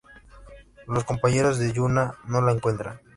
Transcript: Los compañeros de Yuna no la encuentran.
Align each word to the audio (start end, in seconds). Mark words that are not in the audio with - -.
Los 0.87 1.03
compañeros 1.03 1.59
de 1.59 1.73
Yuna 1.73 2.15
no 2.25 2.41
la 2.41 2.53
encuentran. 2.53 2.99